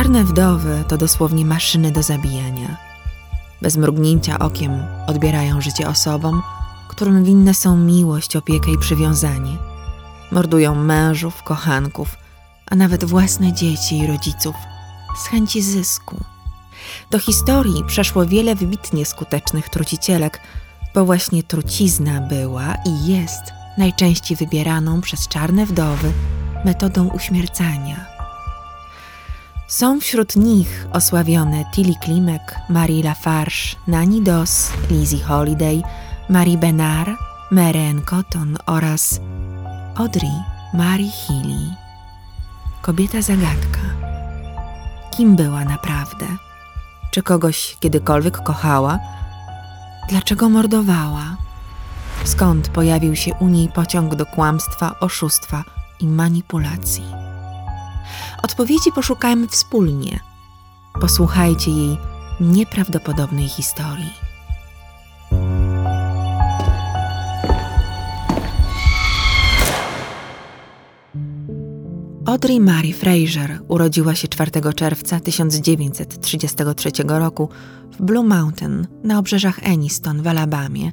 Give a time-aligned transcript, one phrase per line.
[0.00, 2.76] Czarne wdowy to dosłownie maszyny do zabijania.
[3.62, 6.42] Bez mrugnięcia okiem odbierają życie osobom,
[6.88, 9.56] którym winne są miłość, opiekę i przywiązanie.
[10.32, 12.16] Mordują mężów, kochanków,
[12.66, 14.54] a nawet własne dzieci i rodziców
[15.24, 16.16] z chęci zysku.
[17.10, 20.40] Do historii przeszło wiele wybitnie skutecznych trucicielek,
[20.94, 23.42] bo właśnie trucizna była i jest
[23.78, 26.12] najczęściej wybieraną przez czarne wdowy
[26.64, 28.09] metodą uśmiercania.
[29.70, 35.82] Są wśród nich osławione Tilly Klimek, Marie Lafarge, Nani Dos, Lizzie Holiday,
[36.28, 37.16] Marie Benar,
[37.50, 39.20] Mary Cotton oraz
[39.94, 40.32] Audrey
[40.74, 41.74] Marie Healy.
[42.82, 43.80] Kobieta zagadka.
[45.16, 46.26] Kim była naprawdę?
[47.10, 48.98] Czy kogoś kiedykolwiek kochała?
[50.08, 51.36] Dlaczego mordowała?
[52.24, 55.64] Skąd pojawił się u niej pociąg do kłamstwa, oszustwa
[56.00, 57.19] i manipulacji?
[58.42, 60.20] Odpowiedzi poszukajmy wspólnie.
[61.00, 61.98] Posłuchajcie jej
[62.40, 64.12] nieprawdopodobnej historii.
[72.26, 77.48] Audrey Mary Fraser urodziła się 4 czerwca 1933 roku
[77.92, 80.92] w Blue Mountain na obrzeżach Eniston w Alabamie,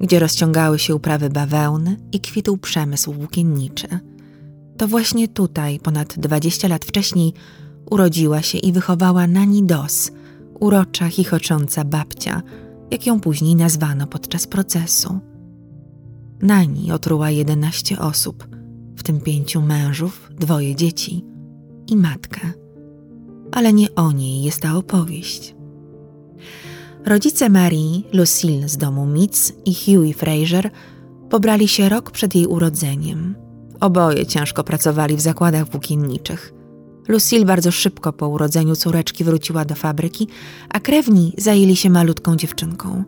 [0.00, 4.13] gdzie rozciągały się uprawy bawełny i kwitł przemysł włókienniczy.
[4.76, 7.32] To właśnie tutaj, ponad 20 lat wcześniej,
[7.90, 10.12] urodziła się i wychowała Nani Dos,
[10.60, 12.42] urocza, chichocząca babcia,
[12.90, 15.18] jak ją później nazwano podczas procesu.
[16.42, 18.46] Nani otruła 11 osób–
[18.96, 21.24] w tym pięciu mężów, dwoje dzieci
[21.90, 22.40] i matkę.
[23.52, 25.54] Ale nie o niej jest ta opowieść.
[27.06, 30.70] Rodzice Marii, Lucille z domu Mitz i Hughie Fraser
[31.30, 33.34] pobrali się rok przed jej urodzeniem.
[33.80, 36.54] Oboje ciężko pracowali w zakładach włókienniczych.
[37.08, 40.28] Lucille bardzo szybko po urodzeniu córeczki wróciła do fabryki,
[40.68, 43.04] a krewni zajęli się malutką dziewczynką.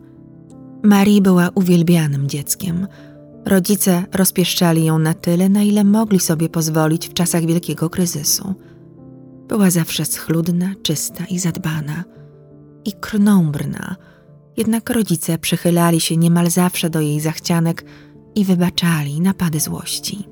[0.83, 2.87] Marii była uwielbianym dzieckiem–
[3.47, 8.55] Rodzice rozpieszczali ją na tyle, na ile mogli sobie pozwolić w czasach wielkiego kryzysu.
[9.47, 12.03] Była zawsze schludna, czysta i zadbana.
[12.85, 13.95] I krnąbrna,
[14.57, 17.85] jednak rodzice przychylali się niemal zawsze do jej zachcianek
[18.35, 20.27] i wybaczali napady złości.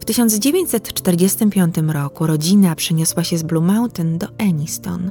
[0.00, 5.10] W 1945 roku rodzina przeniosła się z Blue Mountain do Eniston.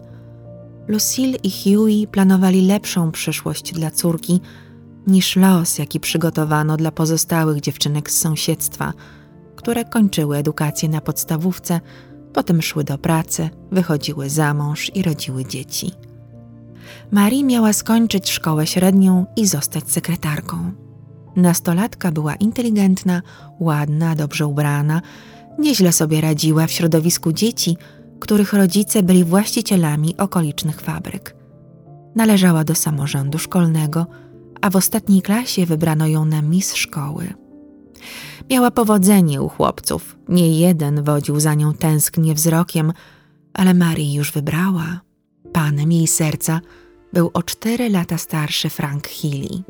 [0.88, 4.42] Lucille i Huey planowali lepszą przyszłość dla córki–
[5.10, 8.94] niż los, jaki przygotowano dla pozostałych dziewczynek z sąsiedztwa,
[9.56, 11.82] które kończyły edukację na podstawówce,
[12.34, 15.92] potem szły do pracy, wychodziły za mąż i rodziły dzieci.
[17.12, 20.72] Marie miała skończyć szkołę średnią i zostać sekretarką.
[21.40, 23.22] Nastolatka była inteligentna,
[23.60, 25.02] ładna, dobrze ubrana,
[25.60, 27.78] nieźle sobie radziła w środowisku dzieci,
[28.20, 31.36] których rodzice byli właścicielami okolicznych fabryk.
[32.16, 34.06] Należała do samorządu szkolnego–
[34.62, 37.34] a w ostatniej klasie wybrano ją na mis szkoły.
[38.50, 40.18] Miała powodzenie u chłopców.
[40.30, 42.94] Nie jeden wodził za nią tęsknie wzrokiem,
[43.54, 45.02] ale Marii już wybrała.
[45.54, 46.62] Panem jej serca
[47.14, 49.64] był o cztery lata starszy Frank Healy.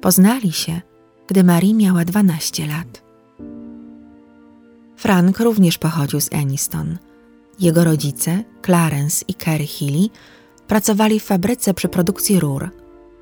[0.00, 0.80] Poznali się,
[1.28, 3.02] gdy Marii miała dwanaście lat.
[4.96, 6.98] Frank również pochodził z Eniston.
[7.60, 10.08] Jego rodzice, Clarence i Carrie Healy,
[10.68, 12.70] pracowali w fabryce przy produkcji rur–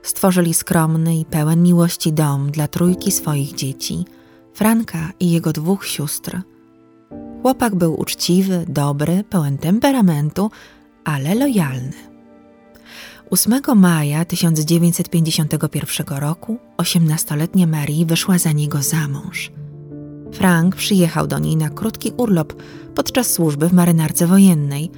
[0.05, 4.05] stworzyli skromny i pełen miłości dom dla trójki swoich dzieci,
[4.55, 6.41] Franka i jego dwóch sióstr.
[7.43, 10.51] Chłopak był uczciwy, dobry, pełen temperamentu,
[11.05, 12.14] ale lojalny.
[13.35, 19.53] 8 maja 1951 roku osiemnastoletnia Marie wyszła za niego za mąż.
[20.33, 22.53] Frank przyjechał do niej na krótki urlop
[22.95, 24.91] podczas służby w marynarce wojennej.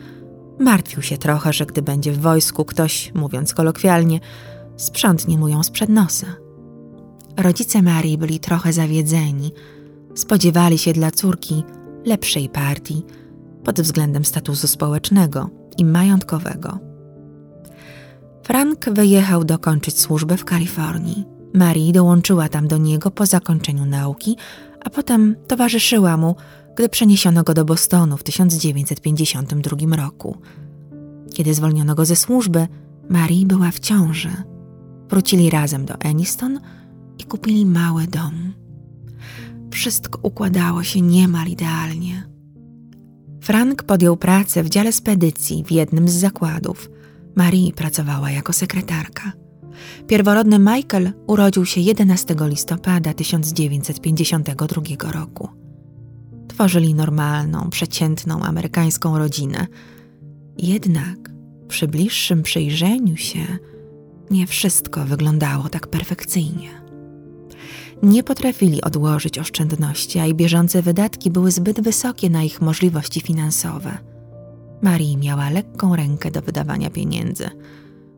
[0.58, 4.20] Martwił się trochę, że gdy będzie w wojsku, ktoś, mówiąc kolokwialnie,
[4.76, 6.26] sprzątnie mu ją sprzed nosa.
[7.36, 9.52] Rodzice Marii byli trochę zawiedzeni.
[10.14, 11.64] Spodziewali się dla córki
[12.04, 13.04] lepszej partii
[13.64, 16.85] pod względem statusu społecznego i majątkowego.
[18.46, 21.24] Frank wyjechał dokończyć służbę w Kalifornii.
[21.54, 24.36] Marii dołączyła tam do niego po zakończeniu nauki,
[24.84, 26.36] a potem towarzyszyła mu,
[26.76, 30.36] gdy przeniesiono go do Bostonu w 1952 roku.
[31.34, 32.68] Kiedy zwolniono go ze służby,
[33.08, 34.30] Marii była w ciąży.
[35.08, 36.60] Wrócili razem do Eniston
[37.18, 38.52] i kupili mały dom.
[39.70, 42.28] Wszystko układało się niemal idealnie.
[43.40, 46.95] Frank podjął pracę w dziale spedycji w jednym z zakładów.
[47.36, 49.32] Marie pracowała jako sekretarka.
[50.06, 55.48] Pierworodny Michael urodził się 11 listopada 1952 roku.
[56.48, 59.66] Tworzyli normalną, przeciętną amerykańską rodzinę.
[60.58, 61.30] Jednak
[61.68, 63.58] przy bliższym przyjrzeniu się
[64.30, 66.70] nie wszystko wyglądało tak perfekcyjnie.
[68.02, 74.15] Nie potrafili odłożyć oszczędności, a i bieżące wydatki były zbyt wysokie na ich możliwości finansowe.
[74.82, 77.50] Marii miała lekką rękę do wydawania pieniędzy.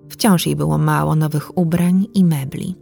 [0.08, 2.76] Wciąż jej było mało nowych ubrań i mebli.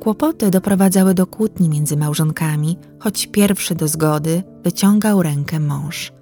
[0.00, 6.12] Kłopoty doprowadzały do kłótni między małżonkami, choć pierwszy do zgody wyciągał rękę mąż.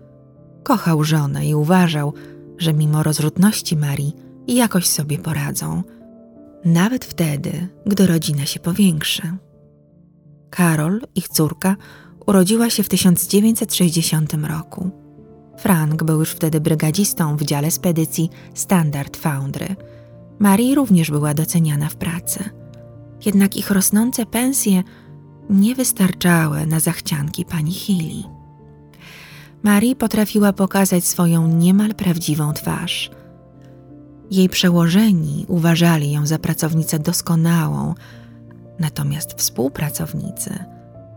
[0.62, 2.15] Kochał żonę i uważał,
[2.59, 4.12] że mimo rozrzutności Marii
[4.47, 5.82] jakoś sobie poradzą,
[6.64, 9.23] nawet wtedy, gdy rodzina się powiększy.
[10.50, 11.76] Karol, ich córka,
[12.26, 14.91] urodziła się w 1960 roku.
[15.58, 19.76] Frank był już wtedy brygadzistą w dziale spedycji Standard Foundry.
[20.38, 22.44] Marii również była doceniana w pracy.
[23.26, 24.82] Jednak ich rosnące pensje
[25.50, 28.22] nie wystarczały na zachcianki pani Healy.
[29.62, 33.11] Marii potrafiła pokazać swoją niemal prawdziwą twarz.
[34.31, 37.94] Jej przełożeni uważali ją za pracownicę doskonałą,
[38.78, 40.64] natomiast współpracownicy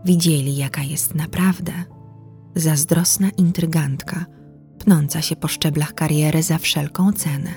[0.04, 1.72] widzieli, jaka jest naprawdę.
[2.54, 4.26] Zazdrosna intrygantka,
[4.78, 7.50] pnąca się po szczeblach kariery za wszelką cenę.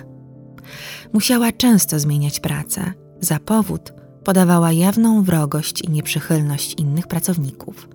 [1.14, 2.94] Musiała często zmieniać pracę.
[3.22, 3.94] Za powód
[4.24, 7.90] podawała jawną wrogość i nieprzychylność innych pracowników.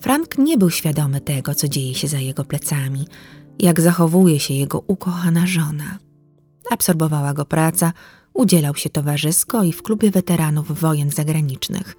[0.00, 3.06] Frank nie był świadomy tego, co dzieje się za jego plecami,
[3.58, 5.98] jak zachowuje się jego ukochana żona.
[6.70, 7.92] Absorbowała go praca,
[8.34, 11.96] udzielał się towarzysko i w klubie weteranów wojen zagranicznych.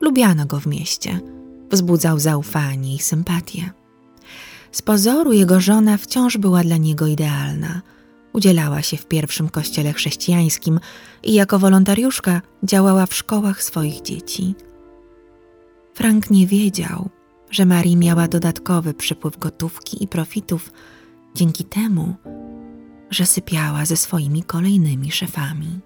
[0.00, 1.20] Lubiano go w mieście,
[1.70, 3.70] wzbudzał zaufanie i sympatię.
[4.72, 7.82] Z pozoru jego żona wciąż była dla niego idealna.
[8.32, 10.80] Udzielała się w pierwszym kościele chrześcijańskim
[11.22, 14.54] i jako wolontariuszka działała w szkołach swoich dzieci.
[15.94, 17.08] Frank nie wiedział,
[17.50, 20.72] że Marii miała dodatkowy przypływ gotówki i profitów
[21.34, 22.14] dzięki temu,
[23.10, 25.80] że sypiała ze swoimi kolejnymi szefami.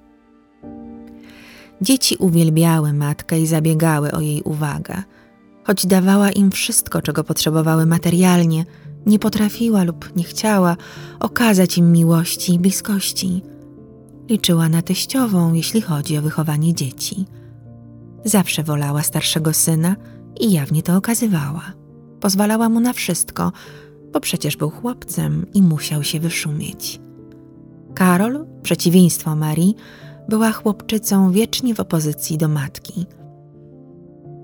[1.80, 5.02] Dzieci uwielbiały matkę i zabiegały o jej uwagę.
[5.64, 8.64] Choć dawała im wszystko, czego potrzebowały materialnie,
[9.06, 10.76] nie potrafiła lub nie chciała
[11.20, 13.42] okazać im miłości i bliskości.
[14.30, 17.26] Liczyła na teściową, jeśli chodzi o wychowanie dzieci.
[18.24, 19.96] Zawsze wolała starszego syna
[20.40, 21.72] i jawnie to okazywała.
[22.20, 23.52] Pozwalała mu na wszystko,
[24.12, 27.00] bo przecież był chłopcem i musiał się wyszumieć.
[27.94, 29.74] Karol, przeciwieństwo Marii,
[30.28, 33.06] była chłopczycą wiecznie w opozycji do matki.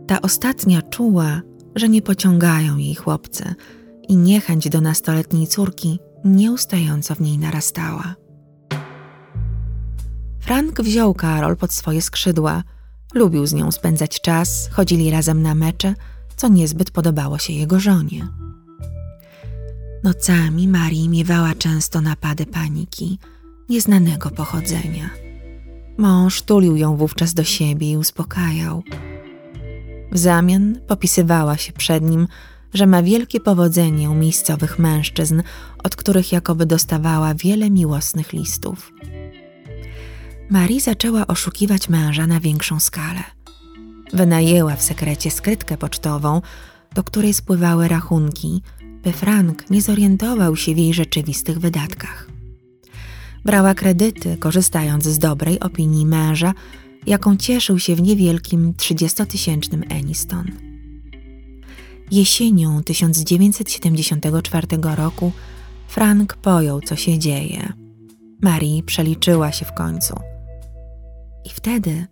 [0.08, 1.40] Ta ostatnia czuła,
[1.74, 3.54] że nie pociągają jej chłopcy
[4.08, 8.14] i niechęć do nastoletniej córki nieustająco w niej narastała.
[10.40, 12.62] Frank wziął Karol pod swoje skrzydła.
[13.14, 15.94] Lubił z nią spędzać czas, chodzili razem na mecze,
[16.36, 18.28] co niezbyt podobało się jego żonie.
[20.04, 23.18] Nocami Marii miewała często napady paniki,
[23.68, 25.10] nieznanego pochodzenia.
[25.98, 28.82] Mąż tulił ją wówczas do siebie i uspokajał.
[30.12, 32.28] W zamian popisywała się przed nim,
[32.74, 35.42] że ma wielkie powodzenie u miejscowych mężczyzn,
[35.84, 38.92] od których jakoby dostawała wiele miłosnych listów.
[40.50, 43.22] Marie zaczęła oszukiwać męża na większą skalę.
[44.12, 46.42] Wynajęła w sekrecie skrytkę pocztową,
[46.94, 48.62] do której spływały rachunki,
[49.02, 52.28] by Frank nie zorientował się w jej rzeczywistych wydatkach.
[53.44, 56.54] Brała kredyty, korzystając z dobrej opinii męża,
[57.08, 60.46] jaką cieszył się w niewielkim 30-tysięcznym Eniston.
[62.10, 65.32] Jesienią 1974 roku
[65.88, 67.72] Frank pojął, co się dzieje.
[68.42, 70.20] Marii przeliczyła się w końcu.
[71.44, 72.06] I wtedy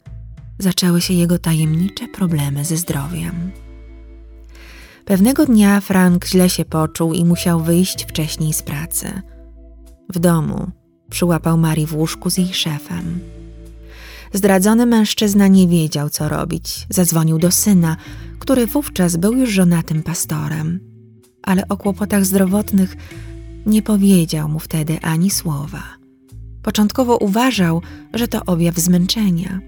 [0.58, 3.50] zaczęły się jego tajemnicze problemy ze zdrowiem.
[5.04, 9.22] Pewnego dnia Frank źle się poczuł i musiał wyjść wcześniej z pracy.
[10.14, 10.70] W domu
[11.10, 13.20] przyłapał Marii w łóżku z jej szefem.
[14.36, 16.86] Zdradzony mężczyzna nie wiedział, co robić.
[16.90, 17.96] Zadzwonił do syna,
[18.38, 20.80] który wówczas był już żonatym pastorem,
[21.42, 22.96] ale o kłopotach zdrowotnych
[23.66, 25.82] nie powiedział mu wtedy ani słowa.
[26.62, 27.82] Początkowo uważał,
[28.14, 29.60] że to objaw zmęczenia,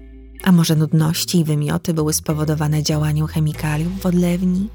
[0.43, 4.69] a może nudności i wymioty były spowodowane działaniem chemikaliów w odlewni.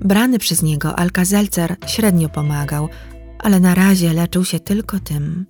[0.00, 2.88] Brany przez niego Alka-Seltzer średnio pomagał,
[3.38, 5.46] ale na razie leczył się tylko tym.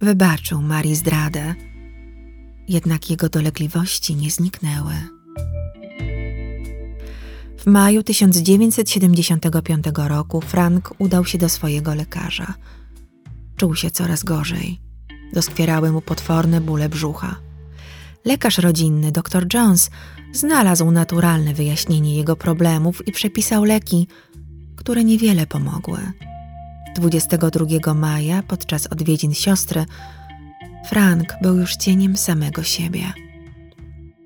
[0.00, 1.54] Wybaczył Marii zdradę,
[2.68, 4.94] jednak jego dolegliwości nie zniknęły.
[7.58, 12.54] W maju 1975 roku Frank udał się do swojego lekarza.
[13.56, 14.80] Czuł się coraz gorzej.
[15.32, 17.36] Doskwierały mu potworne bóle brzucha.
[18.24, 19.90] Lekarz rodzinny dr Jones
[20.32, 24.06] znalazł naturalne wyjaśnienie jego problemów i przepisał leki,
[24.76, 25.98] które niewiele pomogły.
[26.96, 29.84] 22 maja, podczas odwiedzin siostry,
[30.86, 33.12] Frank był już cieniem samego siebie.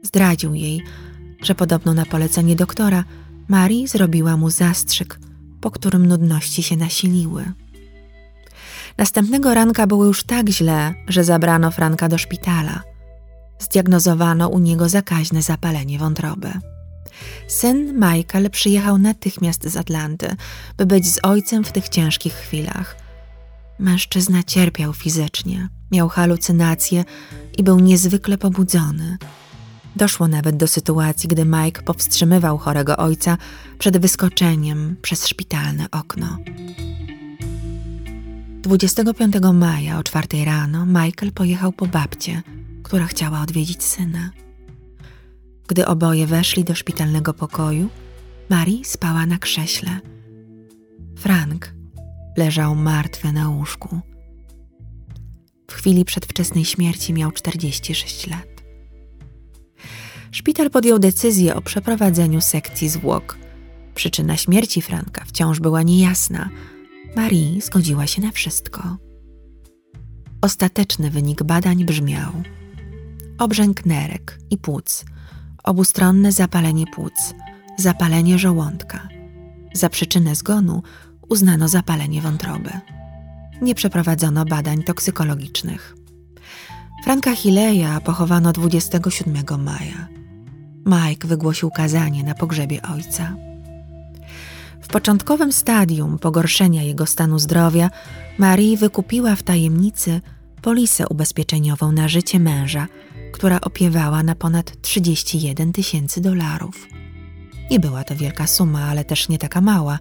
[0.03, 0.83] Zdradził jej,
[1.43, 3.05] że podobno na polecenie doktora
[3.49, 5.19] Marii zrobiła mu zastrzyk,
[5.61, 7.53] po którym nudności się nasiliły.
[8.99, 12.83] Następnego ranka było już tak źle, że zabrano Franka do szpitala.
[13.59, 16.53] Zdiagnozowano u niego zakaźne zapalenie wątroby.
[17.49, 20.37] Syn Michael przyjechał natychmiast z Atlanty,
[20.77, 22.97] by być z ojcem w tych ciężkich chwilach.
[23.79, 27.05] Mężczyzna cierpiał fizycznie, miał halucynacje
[27.59, 29.17] i był niezwykle pobudzony.
[29.97, 33.39] Doszło nawet do sytuacji, gdy Mike powstrzymywał chorego ojca
[33.79, 36.39] przed wyskoczeniem przez szpitalne okno.
[38.63, 42.43] 25 maja o czwartej rano Michael pojechał po babcię,
[42.83, 44.31] która chciała odwiedzić syna.
[45.69, 47.89] Gdy oboje weszli do szpitalnego pokoju,
[48.49, 50.01] Mary spała na krześle.
[51.17, 51.75] Frank
[52.37, 54.12] leżał martwy na łóżku.
[55.73, 58.63] W chwili przedwczesnej śmierci miał 46 lat.
[60.31, 63.39] Szpital podjął decyzję o przeprowadzeniu sekcji zwłok.
[63.95, 66.51] Przyczyna śmierci Franka wciąż była niejasna.
[67.17, 68.97] Marie zgodziła się na wszystko.
[70.41, 72.33] Ostateczny wynik badań brzmiał:
[73.39, 75.05] obrzęk nerek i płuc,
[75.65, 77.35] obustronne zapalenie płuc,
[77.79, 79.09] zapalenie żołądka.
[79.75, 80.83] Za przyczynę zgonu
[81.29, 82.71] uznano zapalenie wątroby.
[83.61, 85.97] Nie przeprowadzono badań toksykologicznych.
[87.05, 90.09] Franka Hileja pochowano 27 maja.
[90.87, 93.37] Mike wygłosił kazanie na pogrzebie ojca.
[94.83, 97.91] W początkowym stadium pogorszenia jego stanu zdrowia
[98.39, 100.21] Marie wykupiła w tajemnicy
[100.63, 102.87] polisę ubezpieczeniową na życie męża,
[103.33, 106.87] która opiewała na ponad 31 tysięcy dolarów.
[107.71, 109.99] Nie była to wielka suma, ale też nie taka mała.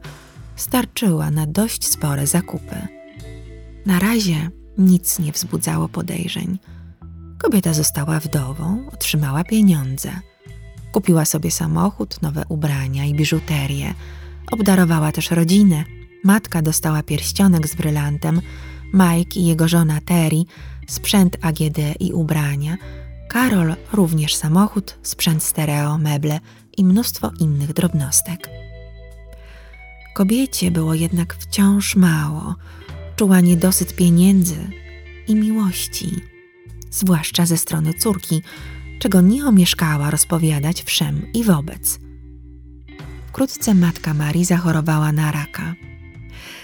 [0.56, 3.01] Starczyła na dość spore zakupy.
[3.86, 6.60] Na razie nic nie wzbudzało podejrzeń.
[7.38, 10.12] Kobieta została wdową, otrzymała pieniądze–
[10.92, 13.94] Kupiła sobie samochód, nowe ubrania i biżuterię.
[14.52, 15.84] Obdarowała też rodzinę.
[16.24, 18.42] Matka dostała pierścionek z brylantem,
[18.94, 20.44] Mike i jego żona Terry
[20.88, 22.78] sprzęt AGD i ubrania,
[23.30, 26.40] Karol również samochód, sprzęt stereo, meble
[26.78, 28.50] i mnóstwo innych drobnostek.
[30.14, 32.56] Kobiecie było jednak wciąż mało,
[33.22, 34.70] czuła niedosyt pieniędzy
[35.28, 36.22] i miłości,
[36.92, 38.42] zwłaszcza ze strony córki,
[39.00, 42.00] czego nie omieszkała rozpowiadać wszem i wobec.
[43.28, 45.76] Wkrótce matka Marii zachorowała na raka.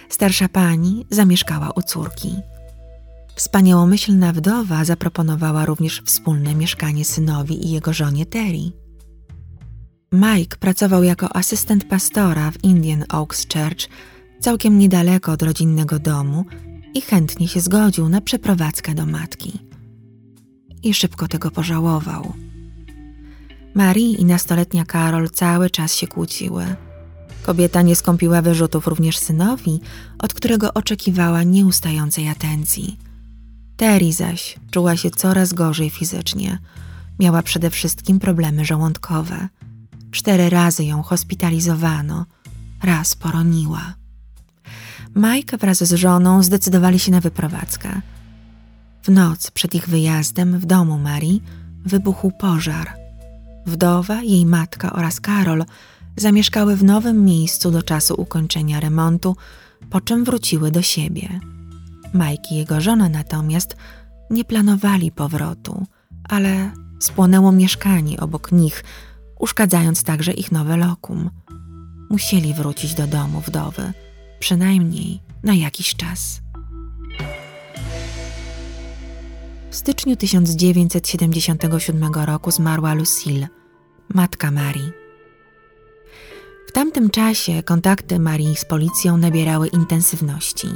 [0.10, 2.36] Starsza pani zamieszkała u córki.
[3.36, 8.72] Wspaniałomyślna wdowa zaproponowała również wspólne mieszkanie synowi i jego żonie Terry.
[10.12, 13.88] Mike pracował jako asystent pastora w Indian Oaks Church,
[14.40, 16.46] całkiem niedaleko od rodzinnego domu
[16.94, 19.68] i chętnie się zgodził na przeprowadzkę do matki
[20.84, 22.34] i szybko tego pożałował.
[23.74, 26.76] Marie i nastoletnia Karol cały czas się kłóciły.
[27.44, 29.80] Kobieta nie skąpiła wyrzutów również synowi,
[30.20, 32.98] od którego oczekiwała nieustającej atencji.
[33.78, 36.60] Terry zaś czuła się coraz gorzej fizycznie.
[37.20, 39.50] Miała przede wszystkim problemy żołądkowe.
[40.12, 42.26] Cztery razy ją hospitalizowano,
[42.84, 43.94] raz poroniła.
[45.18, 48.02] Mike wraz z żoną zdecydowali się na wyprowadzkę–
[49.08, 51.44] w noc przed ich wyjazdem w domu Marii
[51.86, 52.94] wybuchł pożar.
[53.66, 55.66] Wdowa, jej matka oraz Karol
[56.18, 59.36] zamieszkały w nowym miejscu do czasu ukończenia remontu,
[59.90, 61.40] po czym wróciły do siebie.
[62.14, 63.76] Mike i jego żona natomiast
[64.30, 65.86] nie planowali powrotu,
[66.30, 68.84] ale spłonęło mieszkanie obok nich,
[69.40, 71.30] uszkadzając także ich nowe lokum.
[72.10, 73.94] Musieli wrócić do domu wdowy,
[74.40, 76.42] przynajmniej na jakiś czas.
[79.70, 83.48] W styczniu 1977 roku zmarła Lucille,
[84.10, 84.92] matka Marii.
[86.68, 90.68] W tamtym czasie kontakty Marii z policją nabierały intensywności.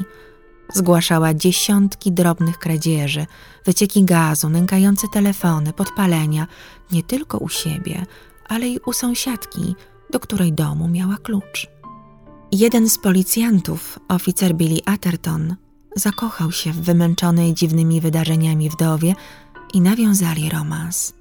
[0.74, 3.25] Zgłaszała dziesiątki drobnych kradzieży,
[3.65, 6.48] wycieki gazu, nękające telefony, podpalenia,
[6.91, 8.06] nie tylko u siebie,
[8.48, 9.75] ale i u sąsiadki,
[10.10, 11.68] do której domu miała klucz.
[12.51, 15.55] Jeden z policjantów, oficer Billy Atherton,
[15.96, 19.15] zakochał się w wymęczonej dziwnymi wydarzeniami wdowie
[19.74, 21.13] i nawiązali romans.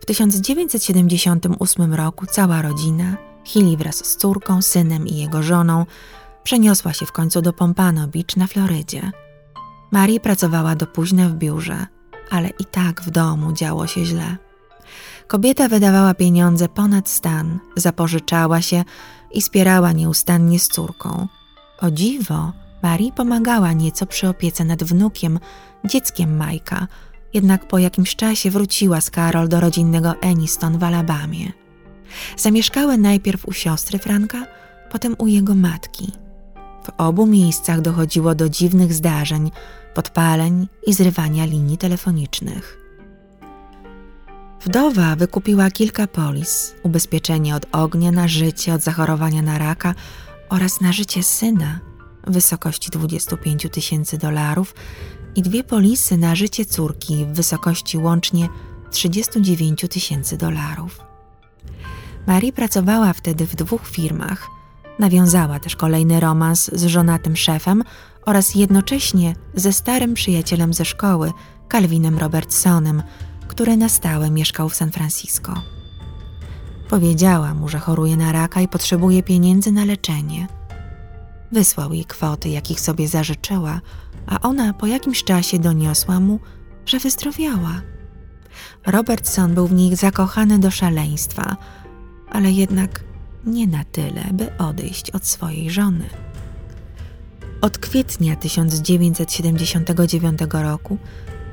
[0.00, 5.86] W 1978 roku cała rodzina, Hilly wraz z córką, synem i jego żoną,
[6.42, 9.10] przeniosła się w końcu do Pompano Beach na Florydzie.
[9.90, 11.86] Marie pracowała do późna w biurze.
[12.30, 14.36] ale i tak w domu działo się źle.
[15.26, 18.84] Kobieta wydawała pieniądze ponad stan, zapożyczała się
[19.36, 21.28] i spierała nieustannie z córką.
[21.80, 22.52] O dziwo,
[22.82, 25.38] Marii pomagała nieco przy opiece nad wnukiem,
[25.84, 26.86] dzieckiem Majka,
[27.34, 31.52] jednak po jakimś czasie wróciła z Karol do rodzinnego Eniston w Alabamie.
[32.36, 34.46] Zamieszkały najpierw u siostry Franka,
[34.90, 36.12] potem u jego matki.
[36.84, 39.50] W obu miejscach dochodziło do dziwnych zdarzeń,
[39.94, 42.85] podpaleń i zrywania linii telefonicznych.
[44.64, 49.94] Wdowa wykupiła kilka polis, ubezpieczenie od ognia na życie, od zachorowania na raka
[50.48, 51.80] oraz na życie syna
[52.26, 54.74] w wysokości 25 tysięcy dolarów
[55.36, 58.48] i dwie polisy na życie córki w wysokości łącznie
[58.90, 61.00] 39 tysięcy dolarów.
[62.26, 64.46] Marie pracowała wtedy w dwóch firmach.
[64.98, 67.82] Nawiązała też kolejny romans z żonatym szefem
[68.24, 71.32] oraz jednocześnie ze starym przyjacielem ze szkoły,
[71.72, 73.02] Calvinem Robertsonem,
[73.48, 75.62] który na stałe mieszkał w San Francisco.
[76.88, 80.46] Powiedziała mu, że choruje na raka i potrzebuje pieniędzy na leczenie.
[81.52, 83.80] Wysłał jej kwoty, jakich sobie zażyczyła,
[84.26, 86.40] a ona po jakimś czasie doniosła mu,
[86.86, 87.80] że wyzdrowiała.
[88.86, 91.56] Robertson był w nich zakochany do szaleństwa,
[92.30, 93.04] ale jednak
[93.46, 96.04] nie na tyle, by odejść od swojej żony.
[97.60, 100.98] Od kwietnia 1979 roku,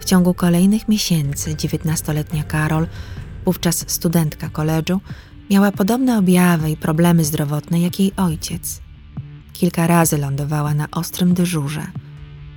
[0.03, 2.88] w ciągu kolejnych miesięcy, dziewiętnastoletnia Karol,
[3.45, 5.01] wówczas studentka koledżu,
[5.50, 8.81] miała podobne objawy i problemy zdrowotne jak jej ojciec.
[9.53, 11.88] Kilka razy lądowała na ostrym dyżurze.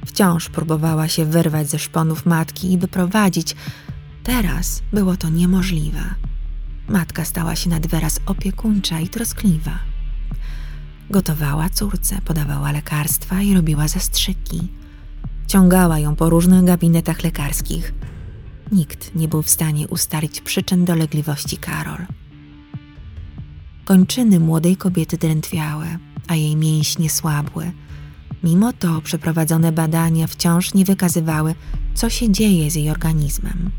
[0.06, 3.56] Wciąż próbowała się wyrwać ze szponów matki i wyprowadzić.
[4.22, 6.02] Teraz było to niemożliwe.
[6.88, 9.78] Matka stała się nad wyraz opiekuńcza i troskliwa.
[11.10, 14.68] Gotowała córce, podawała lekarstwa i robiła zastrzyki.
[15.46, 17.94] Ciągała ją po różnych gabinetach lekarskich.
[18.72, 22.06] Nikt nie był w stanie ustalić przyczyn dolegliwości Karol.
[23.84, 25.86] Kończyny młodej kobiety drętwiały,
[26.28, 27.72] a jej mięśnie słabły.
[28.44, 31.54] Mimo to przeprowadzone badania wciąż nie wykazywały,
[31.94, 33.70] co się dzieje z jej organizmem.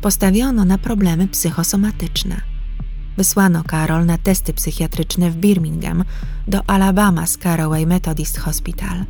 [0.00, 2.40] Postawiono na problemy psychosomatyczne.
[3.16, 6.04] Wysłano Carol na testy psychiatryczne w Birmingham
[6.48, 9.04] do Alabama Scaraway Methodist Hospital.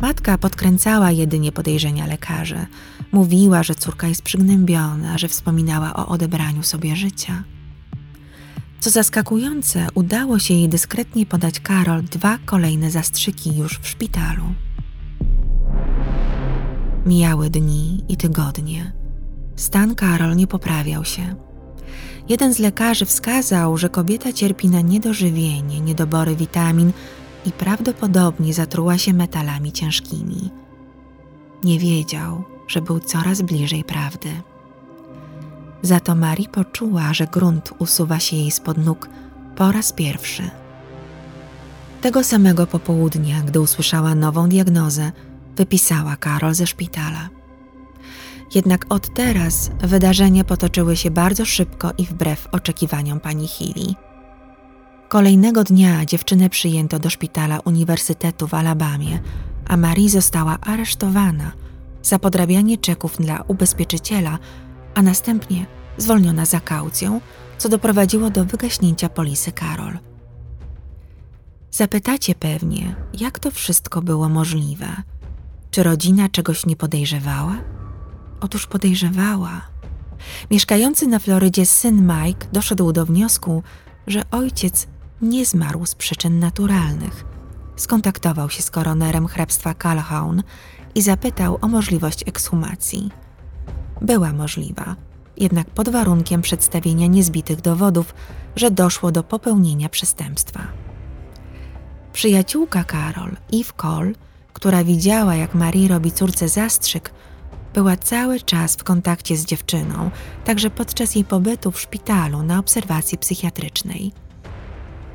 [0.00, 2.66] Matka podkręcała jedynie podejrzenia lekarzy.
[3.12, 7.44] Mówiła, że córka jest przygnębiona, że wspominała o odebraniu sobie życia.
[8.80, 14.44] Co zaskakujące, udało się jej dyskretnie podać Karol dwa kolejne zastrzyki już w szpitalu.
[17.06, 18.92] Mijały dni i tygodnie.
[19.56, 21.34] Stan Karol nie poprawiał się.
[22.28, 26.92] Jeden z lekarzy wskazał, że kobieta cierpi na niedożywienie, niedobory witamin
[27.44, 30.50] i prawdopodobnie zatruła się metalami ciężkimi.
[31.64, 34.28] Nie wiedział, że był coraz bliżej prawdy.
[35.82, 39.08] Za to Mari poczuła, że grunt usuwa się jej spod nóg
[39.56, 40.50] po raz pierwszy.
[42.00, 45.12] Tego samego popołudnia, gdy usłyszała nową diagnozę,
[45.56, 47.28] wypisała Karol ze szpitala.
[48.54, 53.94] Jednak od teraz wydarzenia potoczyły się bardzo szybko i wbrew oczekiwaniom pani Healy.
[55.08, 59.20] Kolejnego dnia dziewczynę przyjęto do szpitala Uniwersytetu w Alabamie,
[59.66, 61.52] a Marie została aresztowana
[62.02, 64.38] za podrabianie czeków dla ubezpieczyciela,
[64.94, 67.20] a następnie zwolniona za kaucją,
[67.58, 69.98] co doprowadziło do wygaśnięcia polisy Karol.
[71.70, 74.86] Zapytacie pewnie, jak to wszystko było możliwe?
[75.70, 77.56] Czy rodzina czegoś nie podejrzewała?
[78.40, 79.60] Otóż podejrzewała.
[80.50, 83.62] Mieszkający na Florydzie syn Mike doszedł do wniosku,
[84.06, 84.86] że ojciec
[85.24, 87.24] nie zmarł z przyczyn naturalnych.
[87.76, 90.42] Skontaktował się z koronerem hrabstwa Calhoun
[90.94, 93.10] i zapytał o możliwość ekshumacji.
[94.00, 94.96] Była możliwa,
[95.36, 98.14] jednak pod warunkiem przedstawienia niezbitych dowodów,
[98.56, 100.60] że doszło do popełnienia przestępstwa.
[102.12, 104.12] Przyjaciółka Karol, Eve Cole,
[104.52, 107.10] która widziała, jak Marie robi córce zastrzyk,
[107.74, 110.10] była cały czas w kontakcie z dziewczyną,
[110.44, 114.23] także podczas jej pobytu w szpitalu na obserwacji psychiatrycznej.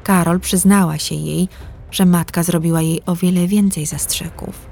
[0.10, 1.50] Karol przyznała się jej,
[1.92, 4.68] że matka zrobiła jej o wiele więcej zastrzyków.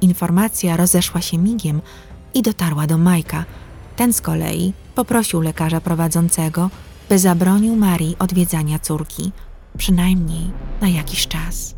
[0.00, 1.80] Informacja rozeszła się migiem
[2.34, 3.44] i dotarła do Majka.
[3.96, 6.70] Ten z kolei poprosił lekarza prowadzącego,
[7.08, 9.32] by zabronił Marii odwiedzania córki,
[9.78, 11.74] przynajmniej na jakiś czas.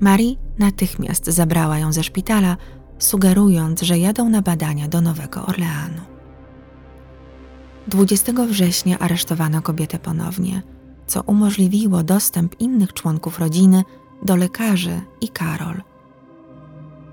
[0.00, 2.56] Marie natychmiast zabrała ją ze szpitala,
[2.98, 6.02] sugerując, że jadą na badania do Nowego Orleanu.
[7.86, 10.62] 20 września aresztowano kobietę ponownie,
[11.08, 13.84] co umożliwiło dostęp innych członków rodziny
[14.22, 15.82] do lekarzy i Karol.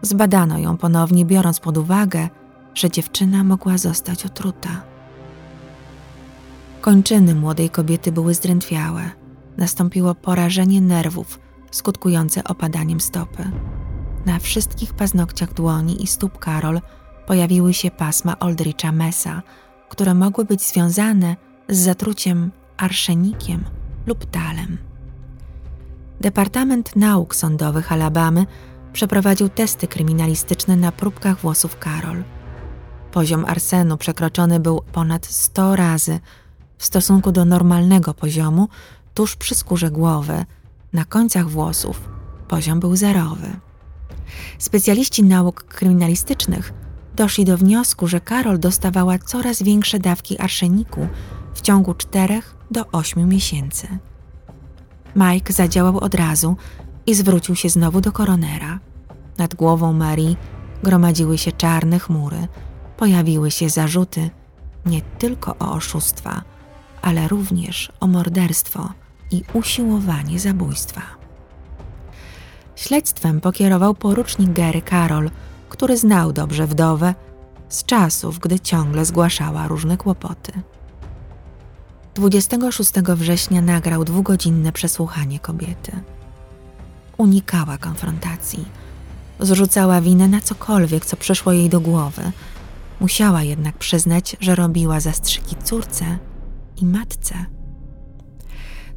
[0.02, 2.30] Zbadano ją ponownie, biorąc pod uwagę,
[2.76, 4.82] że dziewczyna mogła zostać otruta.
[6.82, 9.12] Kończyny młodej kobiety były zdrętwiałe.
[9.58, 11.40] Nastąpiło porażenie nerwów,
[11.72, 13.52] skutkujące opadaniem stopy.
[14.26, 16.82] Na wszystkich paznokciach dłoni i stóp Karol
[17.28, 19.42] pojawiły się pasma Oldricha Mesa,
[19.90, 21.36] które mogły być związane
[21.70, 23.64] z zatruciem arszenikiem
[24.06, 24.78] lub talem.
[26.22, 28.46] Departament Nauk Sądowych Alabamy
[28.94, 32.24] przeprowadził testy kryminalistyczne na próbkach włosów Karol.
[33.12, 36.20] Poziom arsenu przekroczony był ponad 100 razy
[36.78, 38.68] w stosunku do normalnego poziomu
[39.14, 40.46] tuż przy skórze głowy,
[40.94, 42.10] na końcach włosów
[42.48, 43.48] poziom był zerowy.
[44.60, 46.74] Specjaliści nauk kryminalistycznych
[47.16, 51.08] doszli do wniosku, że Karol dostawała coraz większe dawki arszeniku
[51.54, 53.88] w ciągu 4 do 8 miesięcy.
[55.16, 56.58] Mike zadziałał od razu
[57.06, 58.80] i zwrócił się znowu do koronera.
[59.38, 60.38] Nad głową Marii
[60.84, 62.48] gromadziły się czarne chmury,
[62.98, 64.30] pojawiły się zarzuty
[64.86, 66.42] nie tylko o oszustwa,
[67.02, 68.90] ale również o morderstwo
[69.32, 71.02] i usiłowanie zabójstwa.
[72.76, 75.30] Śledztwem pokierował porucznik Gary Carroll,
[75.70, 77.16] który znał dobrze wdowę
[77.70, 80.52] z czasów, gdy ciągle zgłaszała różne kłopoty.
[82.16, 85.92] 26 września nagrał dwugodzinne przesłuchanie kobiety.
[87.18, 88.66] Unikała konfrontacji.
[89.40, 92.32] Zrzucała winę na cokolwiek, co przyszło jej do głowy.
[93.00, 96.18] Musiała jednak przyznać, że robiła zastrzyki córce
[96.82, 97.46] i matce.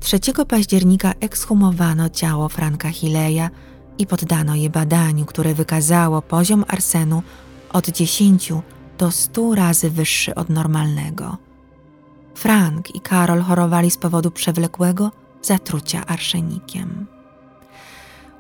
[0.01, 3.51] 3 października ekshumowano ciało Franka Hileja
[3.99, 7.23] i poddano je badaniu, które wykazało poziom arsenu
[7.73, 8.53] od 10
[8.99, 11.48] do 100 razy wyższy od normalnego.
[12.39, 17.07] Frank i Karol chorowali z powodu przewlekłego zatrucia arszenikiem.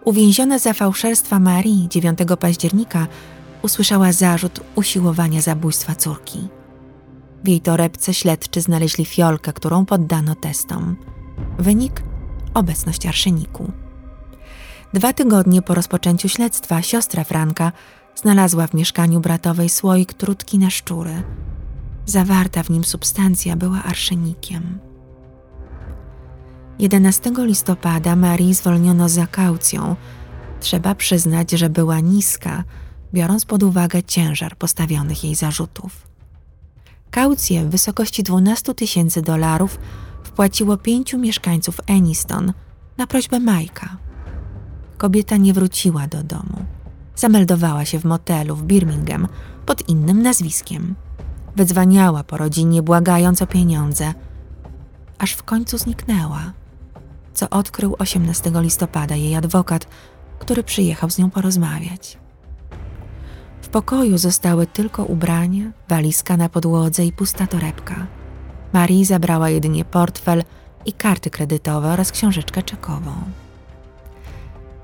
[0.04, 3.06] Uwięziona za fałszerstwa Marii 9 października
[3.62, 6.48] usłyszała zarzut usiłowania zabójstwa córki.
[7.44, 10.96] W jej torebce śledczy znaleźli fiolkę, którą poddano testom.
[11.58, 12.02] Wynik
[12.54, 13.72] obecność arszeniku.
[14.94, 17.72] Dwa tygodnie po rozpoczęciu śledztwa siostra Franka
[18.14, 21.22] znalazła w mieszkaniu bratowej słoik trutki na szczury.
[22.08, 24.78] Zawarta w nim substancja była arszenikiem.
[26.78, 29.96] 11 listopada Marii zwolniono za kaucją.
[30.60, 32.64] Trzeba przyznać, że była niska,
[33.14, 36.08] biorąc pod uwagę ciężar postawionych jej zarzutów.
[37.10, 39.78] Kaucję w wysokości 12 tysięcy dolarów
[40.22, 42.52] wpłaciło pięciu mieszkańców Eniston
[42.96, 43.96] na prośbę Majka.
[44.98, 46.64] Kobieta nie wróciła do domu.
[47.16, 49.28] Zameldowała się w motelu w Birmingham
[49.66, 50.94] pod innym nazwiskiem.
[51.58, 54.14] Wydzwaniała po rodzinie, błagając o pieniądze,
[55.18, 56.52] aż w końcu zniknęła,
[57.34, 59.86] co odkrył 18 listopada jej adwokat,
[60.38, 62.18] który przyjechał z nią porozmawiać.
[63.62, 68.06] W pokoju zostały tylko ubrania, walizka na podłodze i pusta torebka.
[68.72, 70.44] Marii zabrała jedynie portfel
[70.86, 73.12] i karty kredytowe oraz książeczkę czekową.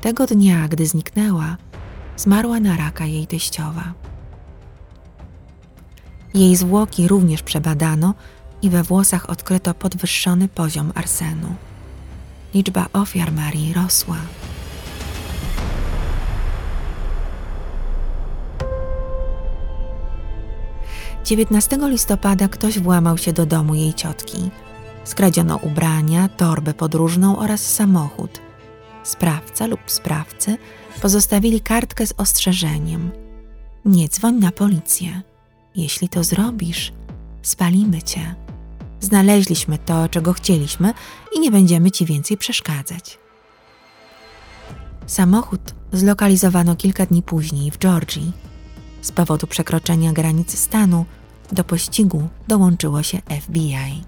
[0.00, 1.56] Tego dnia, gdy zniknęła,
[2.16, 4.03] zmarła na raka jej teściowa.
[6.34, 8.14] Jej zwłoki również przebadano
[8.62, 11.54] i we włosach odkryto podwyższony poziom arsenu.
[12.54, 14.16] Liczba ofiar Marii rosła.
[21.24, 24.50] 19 listopada ktoś włamał się do domu jej ciotki.
[25.04, 28.40] Skradziono ubrania, torbę podróżną oraz samochód.
[29.02, 30.56] Sprawca lub sprawcy
[31.02, 33.10] pozostawili kartkę z ostrzeżeniem:
[33.84, 35.33] Nie dzwoń na policję.
[35.74, 36.92] Jeśli to zrobisz,
[37.42, 38.34] spalimy cię.
[39.00, 40.94] Znaleźliśmy to, czego chcieliśmy
[41.36, 43.18] i nie będziemy ci więcej przeszkadzać.
[45.06, 45.60] Samochód
[45.92, 48.32] zlokalizowano kilka dni później w Georgii
[49.04, 51.04] z powodu przekroczenia granic stanu
[51.52, 54.04] do pościgu dołączyło się FBI.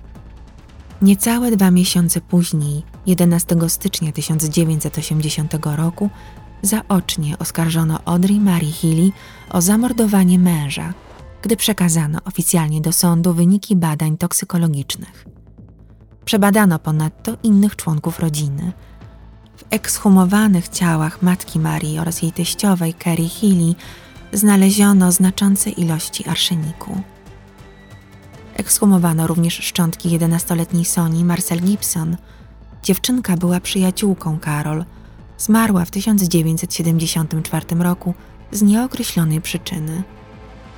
[1.02, 6.11] Niecałe dwa miesiące później, 11 stycznia 1980 roku,
[6.62, 9.11] zaocznie oskarżono Audrey Mary Healy
[9.50, 10.94] o zamordowanie męża,
[11.47, 15.27] gdy przekazano oficjalnie do sądu wyniki badań toksykologicznych.
[16.25, 18.73] Przebadano ponadto innych członków rodziny.
[19.57, 23.75] W ekshumowanych ciałach matki Marii oraz jej teściowej Carrie Healy
[24.33, 27.01] znaleziono znaczące ilości arszeniku.
[28.55, 32.17] Ekshumowano również szczątki 11-letniej Soni Marcel Gibson.
[32.83, 34.85] Dziewczynka była przyjaciółką Karol.
[35.39, 38.15] Zmarła w 1974 roku
[38.53, 40.03] z nieokreślonej przyczyny.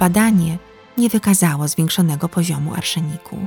[0.01, 0.59] Badanie
[0.99, 3.47] nie wykazało zwiększonego poziomu arszeniku.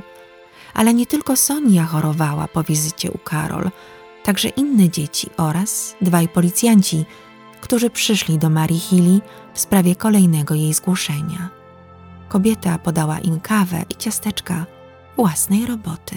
[0.74, 3.70] Ale nie tylko Sonia chorowała po wizycie u Karol,
[4.24, 7.04] także inne dzieci oraz dwaj policjanci,
[7.60, 9.20] którzy przyszli do Marii Healy
[9.54, 11.48] w sprawie kolejnego jej zgłoszenia.
[12.28, 14.66] Kobieta podała im kawę i ciasteczka
[15.16, 16.16] własnej roboty.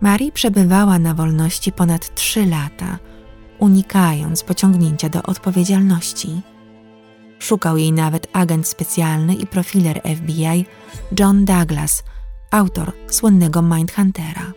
[0.00, 2.98] Marii przebywała na wolności ponad trzy lata,
[3.58, 6.40] unikając pociągnięcia do odpowiedzialności.
[7.44, 10.66] Szukał jej nawet agent specjalny i profiler FBI
[11.18, 12.02] John Douglas,
[12.50, 14.52] autor słynnego Mindhuntera.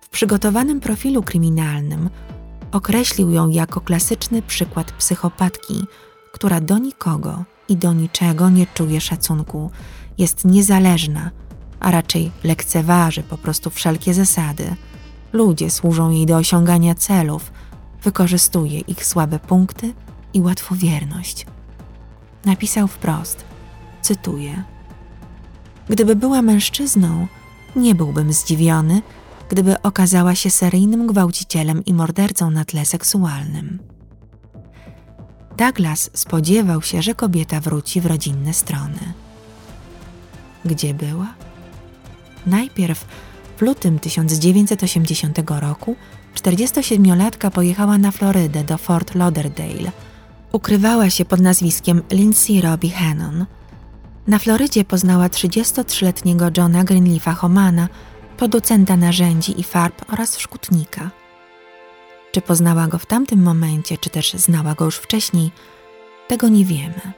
[0.00, 2.10] W przygotowanym profilu kryminalnym
[2.72, 5.84] określił ją jako klasyczny przykład psychopatki,
[6.32, 9.70] która do nikogo i do niczego nie czuje szacunku,
[10.18, 11.30] jest niezależna,
[11.80, 14.76] a raczej lekceważy po prostu wszelkie zasady.
[15.32, 17.52] Ludzie służą jej do osiągania celów,
[18.02, 19.94] wykorzystuje ich słabe punkty
[20.34, 21.46] i łatwowierność.
[22.44, 23.44] Napisał wprost,
[24.02, 24.64] cytuję:
[25.88, 27.26] Gdyby była mężczyzną,
[27.76, 29.02] nie byłbym zdziwiony,
[29.48, 33.78] gdyby okazała się seryjnym gwałcicielem i mordercą na tle seksualnym.
[35.56, 39.12] Douglas spodziewał się, że kobieta wróci w rodzinne strony.
[40.64, 41.34] Gdzie była?
[42.46, 43.04] Najpierw
[43.56, 45.96] w lutym 1980 roku
[46.34, 49.92] 47-latka pojechała na Florydę do Fort Lauderdale.
[50.52, 53.46] Ukrywała się pod nazwiskiem Lindsay Robbie Hannon.
[54.26, 57.88] Na Florydzie poznała 33-letniego Johna Greenleafa Homana,
[58.36, 61.10] producenta narzędzi i farb oraz szkutnika.
[62.32, 65.50] Czy poznała go w tamtym momencie, czy też znała go już wcześniej,
[66.28, 67.12] tego nie wiemy.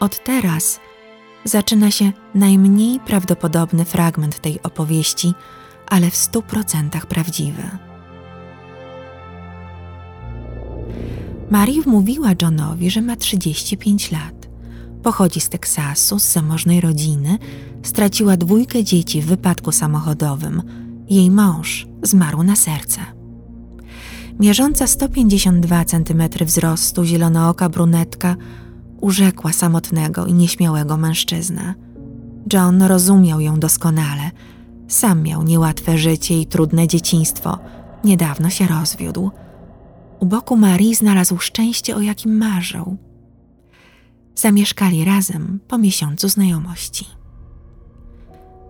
[0.00, 0.80] Od teraz
[1.44, 5.34] zaczyna się najmniej prawdopodobny fragment tej opowieści,
[5.86, 7.87] ale w stu procentach prawdziwy.
[11.50, 14.48] Marie wmówiła Johnowi, że ma 35 lat.
[15.02, 17.38] Pochodzi z Teksasu, z zamożnej rodziny,
[17.82, 20.62] straciła dwójkę dzieci w wypadku samochodowym.
[21.10, 23.00] Jej mąż zmarł na serce.
[24.40, 28.36] Mierząca 152 cm wzrostu, zielonooka brunetka
[29.00, 31.74] urzekła samotnego i nieśmiałego mężczyznę.
[32.52, 34.30] John rozumiał ją doskonale.
[34.88, 37.58] Sam miał niełatwe życie i trudne dzieciństwo.
[38.04, 39.30] Niedawno się rozwiódł.
[40.20, 42.96] U boku Marii znalazł szczęście, o jakim marzył.
[44.34, 47.06] Zamieszkali razem po miesiącu znajomości.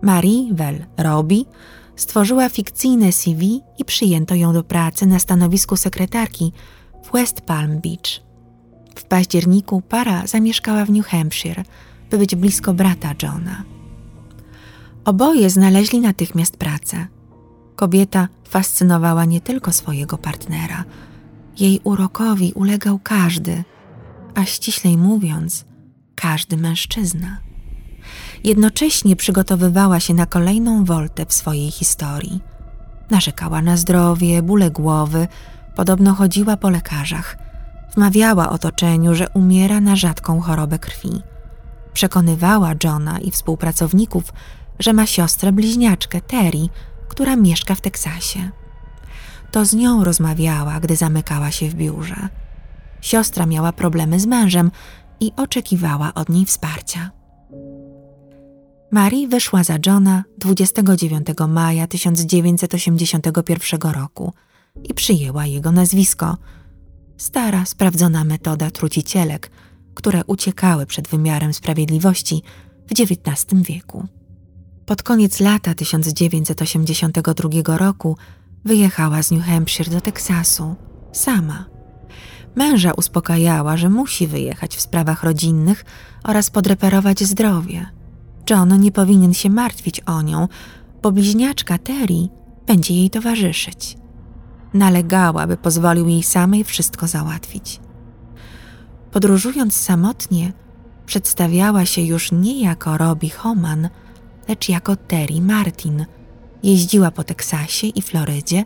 [0.01, 1.45] Marie Well Robi
[1.95, 6.53] stworzyła fikcyjne CV i przyjęto ją do pracy na stanowisku sekretarki
[7.03, 8.21] w West Palm Beach.
[8.95, 11.63] W październiku para zamieszkała w New Hampshire,
[12.09, 13.63] by być blisko brata Johna.
[15.05, 17.07] Oboje znaleźli natychmiast pracę.
[17.75, 20.83] Kobieta fascynowała nie tylko swojego partnera,
[21.61, 23.63] jej urokowi ulegał każdy,
[24.35, 25.65] a ściślej mówiąc,
[26.15, 27.37] każdy mężczyzna.
[28.43, 32.41] Jednocześnie przygotowywała się na kolejną woltę w swojej historii.
[33.09, 35.27] Narzekała na zdrowie, bóle głowy,
[35.75, 37.37] podobno chodziła po lekarzach.
[37.95, 41.21] Wmawiała otoczeniu, że umiera na rzadką chorobę krwi.
[41.93, 44.33] Przekonywała Johna i współpracowników,
[44.79, 46.69] że ma siostrę bliźniaczkę Terry,
[47.07, 48.51] która mieszka w Teksasie.
[49.51, 52.29] To z nią rozmawiała, gdy zamykała się w biurze.
[53.01, 54.71] Siostra miała problemy z mężem
[55.19, 57.11] i oczekiwała od niej wsparcia.
[58.91, 64.33] Marie wyszła za Johna 29 maja 1981 roku
[64.83, 66.37] i przyjęła jego nazwisko.
[67.17, 69.51] Stara, sprawdzona metoda trucicielek,
[69.93, 72.43] które uciekały przed wymiarem sprawiedliwości
[72.87, 74.07] w XIX wieku.
[74.85, 78.17] Pod koniec lata 1982 roku
[78.65, 80.75] wyjechała z New Hampshire do Teksasu,
[81.11, 81.65] sama.
[82.55, 85.85] Męża uspokajała, że musi wyjechać w sprawach rodzinnych
[86.23, 87.85] oraz podreperować zdrowie.
[88.49, 90.47] John nie powinien się martwić o nią,
[91.01, 92.27] bo bliźniaczka Terry
[92.67, 93.97] będzie jej towarzyszyć.
[94.73, 97.79] Nalegała, by pozwolił jej samej wszystko załatwić.
[99.11, 100.53] Podróżując samotnie,
[101.05, 103.89] przedstawiała się już nie jako Robbie Homan,
[104.47, 106.05] lecz jako Terry Martin.
[106.63, 108.63] Jeździła po Teksasie i Florydzie,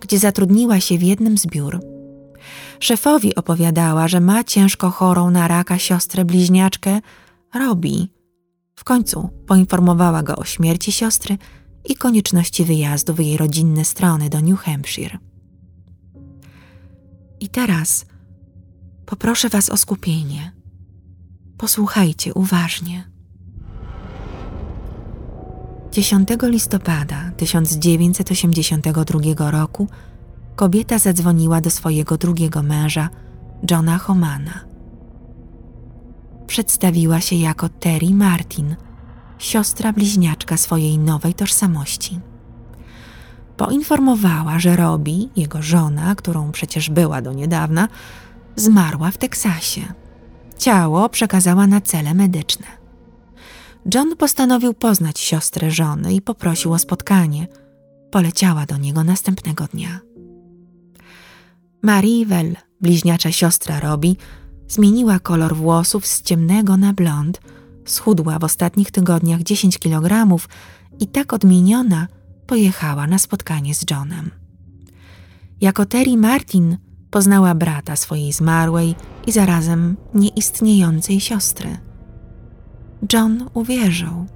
[0.00, 1.80] gdzie zatrudniła się w jednym z biur.
[2.80, 7.00] Szefowi opowiadała, że ma ciężko chorą na raka siostrę bliźniaczkę
[7.54, 8.12] Robi.
[8.76, 11.38] W końcu poinformowała go o śmierci siostry
[11.84, 15.18] i konieczności wyjazdu w jej rodzinne strony do New Hampshire.
[17.40, 18.06] I teraz
[19.06, 20.52] poproszę Was o skupienie.
[21.58, 23.13] Posłuchajcie uważnie.
[25.94, 29.88] 10 listopada 1982 roku
[30.56, 33.08] kobieta zadzwoniła do swojego drugiego męża,
[33.70, 34.64] Johna Homana.
[36.46, 38.76] Przedstawiła się jako Terry Martin,
[39.38, 42.20] siostra bliźniaczka swojej nowej tożsamości.
[43.56, 47.88] Poinformowała, że Robi, jego żona, którą przecież była do niedawna,
[48.56, 49.82] zmarła w Teksasie.
[50.58, 52.83] Ciało przekazała na cele medyczne.
[53.94, 57.46] John postanowił poznać siostrę żony i poprosił o spotkanie.
[58.10, 60.00] Poleciała do niego następnego dnia.
[61.82, 64.16] Marie Well, bliźniacza siostra Robi,
[64.68, 67.40] zmieniła kolor włosów z ciemnego na blond,
[67.84, 70.38] schudła w ostatnich tygodniach 10 kg
[71.00, 72.08] i tak odmieniona
[72.46, 74.30] pojechała na spotkanie z Johnem.
[75.60, 76.76] Jako Terry Martin
[77.10, 78.94] poznała brata swojej zmarłej
[79.26, 81.78] i zarazem nieistniejącej siostry.
[83.12, 84.26] John uwierzył.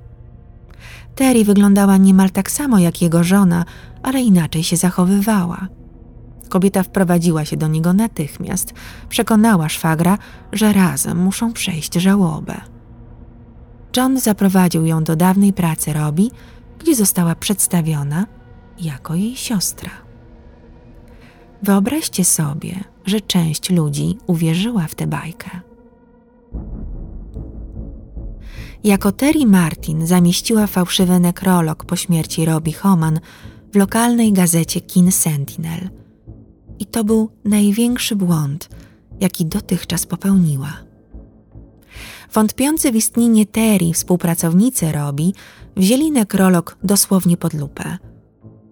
[1.14, 3.64] Terry wyglądała niemal tak samo jak jego żona,
[4.02, 5.68] ale inaczej się zachowywała.
[6.48, 8.74] Kobieta wprowadziła się do niego natychmiast,
[9.08, 10.18] przekonała szwagra,
[10.52, 12.60] że razem muszą przejść żałobę.
[13.96, 16.30] John zaprowadził ją do dawnej pracy Robi,
[16.78, 18.26] gdzie została przedstawiona
[18.80, 19.90] jako jej siostra.
[21.62, 25.50] Wyobraźcie sobie, że część ludzi uwierzyła w tę bajkę.
[28.84, 33.20] Jako Terry Martin zamieściła fałszywy nekrolog po śmierci Robbie Homan
[33.72, 35.90] w lokalnej gazecie Kin Sentinel.
[36.78, 38.68] I to był największy błąd,
[39.20, 40.72] jaki dotychczas popełniła.
[42.32, 45.34] Wątpiący w istnienie Terry współpracownicy Robi
[45.76, 47.98] wzięli nekrolog dosłownie pod lupę.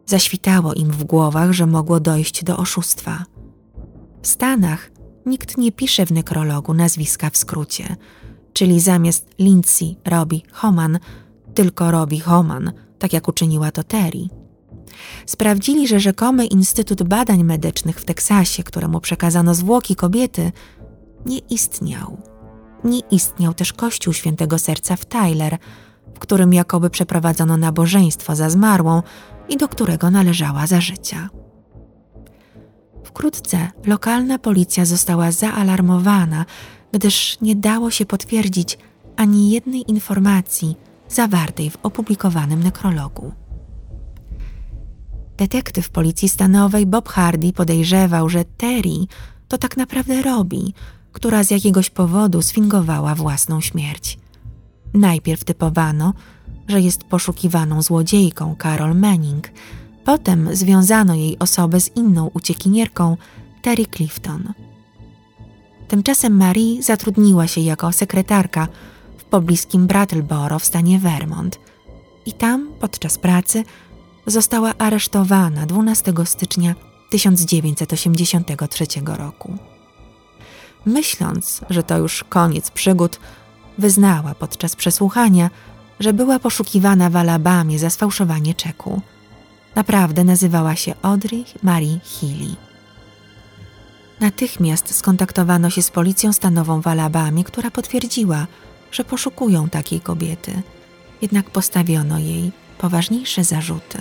[0.07, 3.25] Zaświtało im w głowach, że mogło dojść do oszustwa.
[4.23, 4.91] W Stanach
[5.27, 7.97] nikt nie pisze w nekrologu nazwiska w skrócie,
[8.57, 10.99] czyli zamiast Lindsay Robi Homan,
[11.55, 14.29] tylko Robi Homan, tak jak uczyniła to Terry.
[15.27, 20.53] Sprawdzili, że rzekomy Instytut Badań Medycznych w Teksasie, któremu przekazano zwłoki kobiety,
[21.27, 22.17] nie istniał.
[22.85, 25.59] Nie istniał też Kościół Świętego Serca w Tyler,
[26.15, 29.03] w którym jakoby przeprowadzono nabożeństwo za zmarłą
[29.49, 31.29] i do którego należała za życia.
[33.05, 36.45] Wkrótce lokalna policja została zaalarmowana,
[36.99, 38.79] gdyż nie dało się potwierdzić
[39.17, 40.77] ani jednej informacji
[41.09, 43.33] zawartej w opublikowanym nekrologu.
[45.37, 49.07] Detektyw policji stanowej Bob Hardy podejrzewał, że Terry
[49.49, 50.75] to tak naprawdę robi,
[51.13, 54.19] która z jakiegoś powodu sfingowała własną śmierć.
[54.95, 56.15] Najpierw typowano,
[56.69, 59.51] że jest poszukiwaną złodziejką Carol Manning,
[60.05, 63.17] potem związano jej osobę z inną uciekinierką
[63.63, 64.53] Terry Clifton.
[65.89, 68.69] Tymczasem Marie zatrudniła się jako sekretarka
[69.19, 71.59] w pobliskim Brattleboro w stanie Vermont
[72.27, 73.65] i tam podczas pracy
[74.27, 76.75] została aresztowana 12 stycznia
[77.11, 79.59] 1983 roku.
[80.87, 83.21] Myśląc, że to już koniec przygód,
[83.79, 85.51] wyznała podczas przesłuchania,
[86.01, 89.01] że była poszukiwana w Alabamie za sfałszowanie czeku.
[89.75, 92.66] Naprawdę nazywała się Audrey Marie Healy.
[94.21, 98.47] Natychmiast skontaktowano się z policją stanową w Alabamie, która potwierdziła,
[98.93, 100.63] że poszukują takiej kobiety.
[101.23, 103.99] Jednak postawiono jej poważniejsze zarzuty.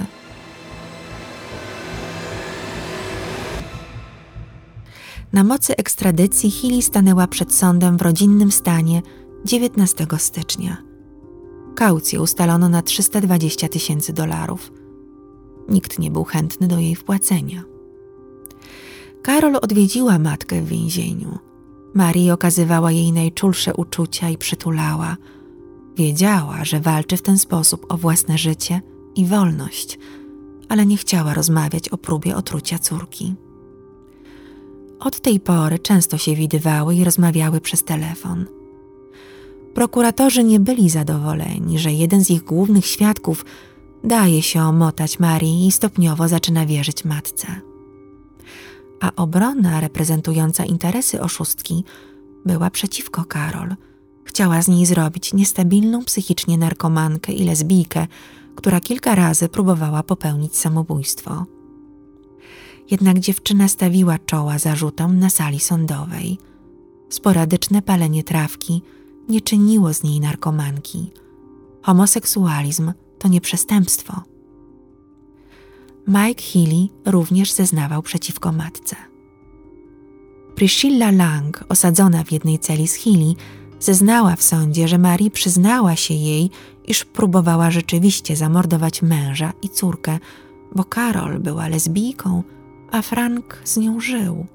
[5.34, 9.01] Na mocy ekstradycji Healy stanęła przed sądem w rodzinnym stanie
[9.45, 10.78] 19 stycznia.
[11.75, 14.71] Kaucję ustalono na 320 tysięcy dolarów.
[15.69, 17.74] Nikt nie był chętny do jej wpłacenia.
[19.25, 21.39] Karol odwiedziła matkę w więzieniu.
[21.93, 25.17] Marii okazywała jej najczulsze uczucia i przytulała.
[25.97, 28.81] Wiedziała, że walczy w ten sposób o własne życie
[29.15, 29.99] i wolność,
[30.69, 33.35] ale nie chciała rozmawiać o próbie otrucia córki.
[34.99, 38.45] Od tej pory często się widywały i rozmawiały przez telefon.
[39.73, 43.45] Prokuratorzy nie byli zadowoleni, że jeden z ich głównych świadków
[44.03, 47.74] daje się omotać Marii i stopniowo zaczyna wierzyć matce.
[49.01, 51.84] A obrona reprezentująca interesy oszustki
[52.45, 53.75] była przeciwko Karol.
[54.23, 58.08] Chciała z niej zrobić niestabilną psychicznie narkomankę i lesbijkę,
[58.55, 61.45] która kilka razy próbowała popełnić samobójstwo.
[62.91, 66.38] Jednak dziewczyna stawiła czoła zarzutom na sali sądowej.
[67.09, 68.82] Sporadyczne palenie trawki
[69.30, 71.11] nie czyniło z niej narkomanki.
[71.82, 74.34] Homoseksualizm to nie przestępstwo.
[76.08, 78.95] Mike Healy również zeznawał przeciwko matce.
[80.56, 83.34] Priscilla Lang, osadzona w jednej celi z Healy,
[83.80, 86.49] zeznała w sądzie, że Marie przyznała się jej,
[86.88, 90.20] iż próbowała rzeczywiście zamordować męża i córkę,
[90.76, 92.43] bo Karol była lesbijką,
[92.91, 94.45] a Frank z nią żył.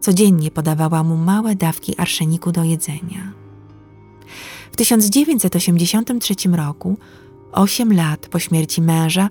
[0.00, 3.32] Codziennie podawała mu małe dawki arszeniku do jedzenia.
[4.72, 6.98] W 1983 roku,
[7.52, 9.28] osiem lat po śmierci męża,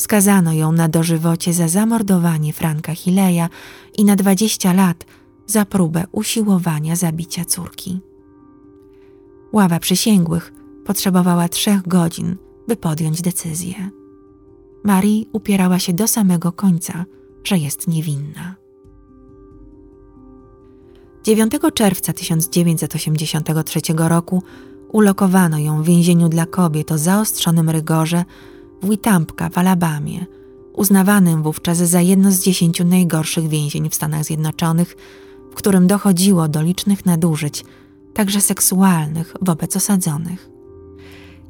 [0.00, 3.48] skazano ją na dożywocie za zamordowanie Franka Hileja
[3.98, 5.04] i na 20 lat
[5.46, 8.00] za próbę usiłowania zabicia córki.
[9.52, 10.52] Ława przysięgłych
[10.84, 12.36] potrzebowała trzech godzin,
[12.68, 13.90] by podjąć decyzję.
[14.84, 17.04] Marii upierała się do samego końca,
[17.44, 18.56] że jest niewinna.
[21.24, 24.42] 9 czerwca 1983 roku
[24.92, 28.24] ulokowano ją w więzieniu dla kobiet o zaostrzonym rygorze
[28.82, 30.26] w Witampka w Alabamie,
[30.72, 34.96] uznawanym wówczas za jedno z dziesięciu najgorszych więzień w Stanach Zjednoczonych,
[35.50, 37.64] w którym dochodziło do licznych nadużyć,
[38.14, 40.50] także seksualnych wobec osadzonych.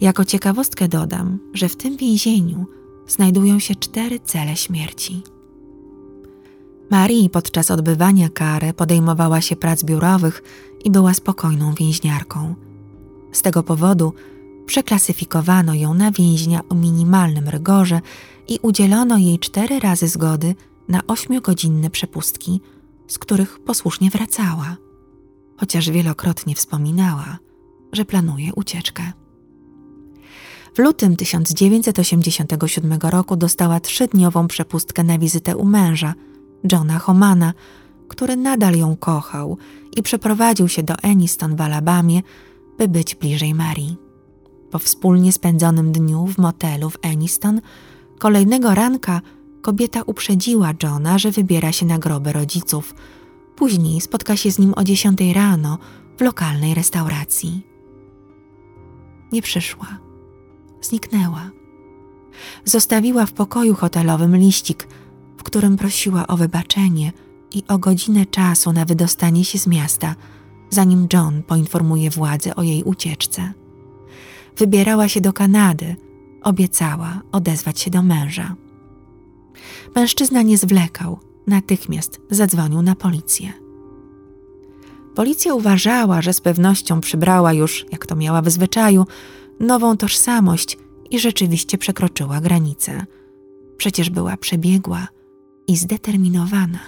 [0.01, 2.67] Jako ciekawostkę dodam, że w tym więzieniu
[3.09, 5.23] znajdują się cztery cele śmierci.
[6.91, 10.43] Marii podczas odbywania kary podejmowała się prac biurowych
[10.85, 12.55] i była spokojną więźniarką.
[13.33, 14.13] Z tego powodu
[14.71, 18.01] przeklasyfikowano ją na więźnia o minimalnym rygorze
[18.49, 20.55] i udzielono jej cztery razy zgody
[20.89, 22.61] na ośmiogodzinne przepustki,
[23.07, 24.77] z których posłusznie wracała,
[25.57, 27.39] chociaż wielokrotnie wspominała,
[27.93, 29.03] że planuje ucieczkę.
[30.75, 36.15] W lutym 1987 roku dostała trzydniową przepustkę na wizytę u męża,
[36.73, 37.53] Johna Homana,
[38.09, 39.59] który nadal ją kochał
[39.97, 42.23] i przeprowadził się do Eniston w Alabamie,
[42.79, 44.10] by być bliżej Marii.
[44.71, 47.61] Po wspólnie spędzonym dniu w motelu w Eniston,
[48.19, 49.21] kolejnego ranka
[49.63, 52.95] kobieta uprzedziła Johna, że wybiera się na groby rodziców.
[53.57, 55.79] Później spotka się z nim o dziesiątej rano
[56.19, 57.67] w lokalnej restauracji.
[59.33, 59.99] Nie przyszła.
[60.83, 61.51] Zniknęła.
[62.65, 64.89] Zostawiła w pokoju hotelowym liścik,
[65.37, 67.13] w którym prosiła o wybaczenie
[67.53, 70.15] i o godzinę czasu na wydostanie się z miasta,
[70.71, 73.60] zanim John poinformuje władze o jej ucieczce.
[74.61, 75.97] Wybierała się do Kanady,
[76.43, 78.57] obiecała odezwać się do męża.
[79.95, 83.53] Mężczyzna nie zwlekał, natychmiast zadzwonił na policję.
[85.15, 89.07] Policja uważała, że z pewnością przybrała już, jak to miała w zwyczaju,
[89.61, 90.79] nową tożsamość
[91.11, 93.07] i rzeczywiście przekroczyła granicę.
[93.77, 95.09] Przecież była przebiegła
[95.69, 96.81] i zdeterminowana.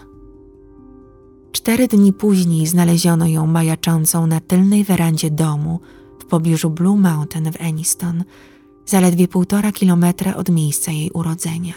[1.53, 5.81] Cztery dni później znaleziono ją majaczącą na tylnej werandzie domu
[6.33, 8.25] pobliżu Blue Mountain w Eniston,
[8.87, 11.75] zaledwie półtora kilometra od miejsca jej urodzenia.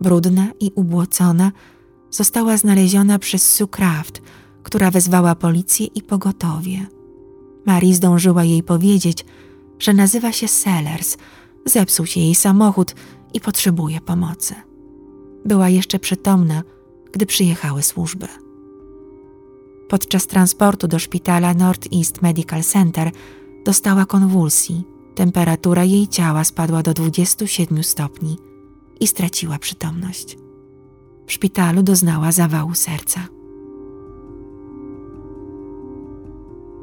[0.00, 1.52] Brudna i ubłocona,
[2.10, 4.22] została znaleziona przez Sue Craft,
[4.62, 6.86] która wezwała policję i pogotowie.
[7.66, 9.24] Marie zdążyła jej powiedzieć,
[9.78, 11.16] że nazywa się Sellers,
[11.66, 12.94] zepsuł się jej samochód
[13.34, 14.54] i potrzebuje pomocy.
[15.44, 16.62] Była jeszcze przytomna,
[17.12, 18.28] gdy przyjechały służby.
[19.88, 23.10] Podczas transportu do szpitala Northeast Medical Center
[23.64, 24.84] dostała konwulsji.
[25.14, 28.38] Temperatura jej ciała spadła do 27 stopni
[29.00, 30.36] i straciła przytomność.
[31.26, 33.20] W szpitalu doznała zawału serca.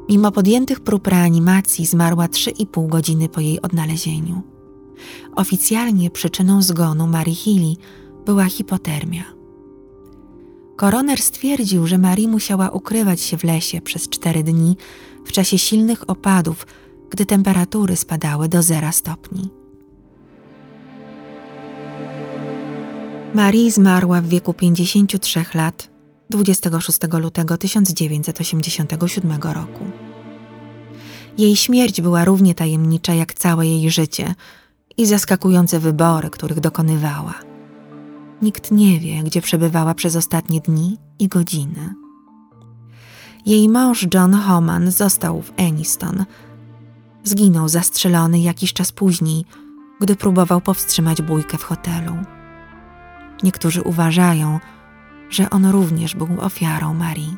[0.08, 4.42] Mimo podjętych prób reanimacji zmarła 3,5 godziny po jej odnalezieniu.
[5.36, 7.74] Oficjalnie przyczyną zgonu Mary Healy
[8.26, 9.24] była hipotermia.
[10.76, 14.76] Koroner stwierdził, że Marie musiała ukrywać się w lesie przez cztery dni
[15.24, 16.66] w czasie silnych opadów,
[17.10, 19.50] gdy temperatury spadały do zera stopni.
[23.34, 25.90] Marie zmarła w wieku 53 lat
[26.30, 29.84] 26 lutego 1987 roku.
[31.38, 34.34] Jej śmierć była równie tajemnicza jak całe jej życie
[34.96, 37.53] i zaskakujące wybory, których dokonywała.
[38.44, 41.94] Nikt nie wie, gdzie przebywała przez ostatnie dni i godziny.
[43.46, 46.24] Jej mąż John Homan został w Eniston.
[47.22, 49.44] Zginął zastrzelony jakiś czas później,
[50.00, 52.16] gdy próbował powstrzymać bójkę w hotelu.
[53.42, 54.60] Niektórzy uważają,
[55.30, 57.36] że on również był ofiarą Marii.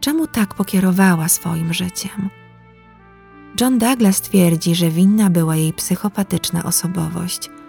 [0.00, 2.28] Czemu tak pokierowała swoim życiem?
[3.60, 7.50] John Douglas twierdzi, że winna była jej psychopatyczna osobowość–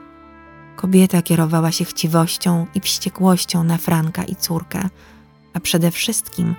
[0.76, 4.90] Kobieta kierowała się chciwością i wściekłością na Franka i córkę,
[5.54, 6.56] a przede wszystkim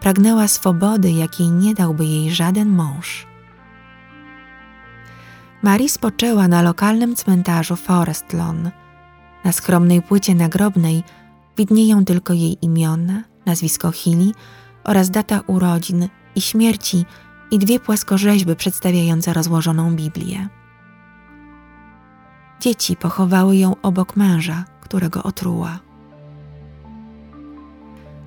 [0.00, 3.26] pragnęła swobody, jakiej nie dałby jej żaden mąż.
[5.62, 8.70] Marie spoczęła na lokalnym cmentarzu Forest Lawn.
[9.44, 11.02] Na skromnej płycie nagrobnej
[11.56, 14.32] widnieją tylko jej imiona, nazwisko Hilly
[14.84, 17.04] oraz data urodzin i śmierci
[17.50, 20.48] i dwie płaskorzeźby przedstawiające rozłożoną Biblię.
[22.60, 25.78] Dzieci pochowały ją obok męża, którego otruła.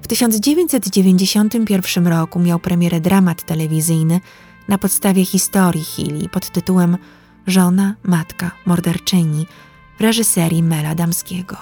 [0.02, 4.22] W 1991 roku miał premierę dramat telewizyjny
[4.68, 6.98] na podstawie historii Healy pod tytułem
[7.48, 9.48] Żona, matka, morderczyni
[9.98, 11.58] w reżyserii Mela Damskiego.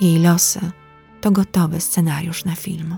[0.00, 0.60] Jej losy
[1.20, 2.96] to gotowy scenariusz na film.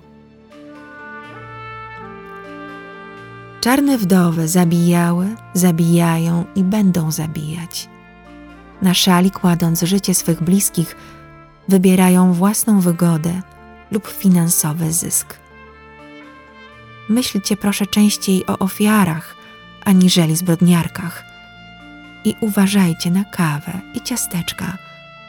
[3.60, 7.88] Czarne wdowy zabijały, zabijają i będą zabijać.
[8.82, 10.96] Na szali kładąc życie swych bliskich,
[11.68, 13.42] wybierają własną wygodę
[13.90, 15.36] lub finansowy zysk.
[17.08, 19.34] Myślcie proszę częściej o ofiarach,
[19.84, 21.24] aniżeli zbrodniarkach.
[22.24, 24.76] I uważajcie na kawę i ciasteczka,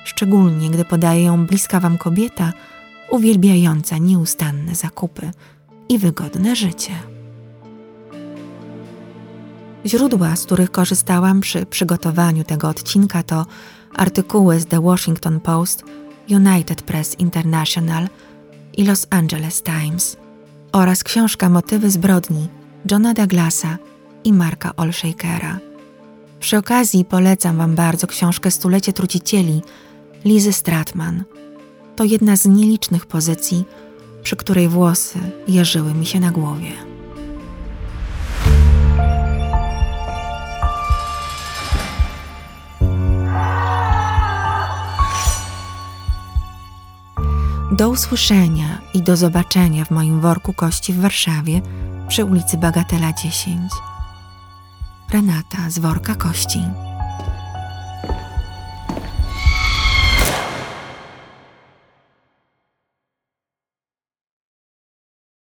[0.06, 2.54] szczególnie gdy podaje ją bliska wam kobieta
[3.10, 5.32] uwielbiająca nieustanne zakupy
[5.90, 6.92] i wygodne życie.
[9.86, 13.46] Źródła, z których korzystałam przy przygotowaniu tego odcinka, to
[13.96, 15.84] artykuły z The Washington Post,
[16.30, 18.08] United Press International
[18.78, 20.18] i Los Angeles Times
[20.72, 22.48] oraz książka Motywy zbrodni
[22.92, 23.78] Johna Douglasa
[24.24, 25.60] i Marka Olshakera.
[26.40, 29.62] Przy okazji polecam Wam bardzo książkę Stulecie Trucicieli
[30.26, 31.24] Lizy Stratman.
[31.96, 33.66] To jedna z nielicznych pozycji,
[34.24, 36.89] przy której włosy jeżyły mi się na głowie.
[47.80, 51.62] Do usłyszenia i do zobaczenia w moim worku kości w Warszawie
[52.08, 53.72] przy ulicy Bagatela 10.
[55.14, 56.60] Renata z worka kości.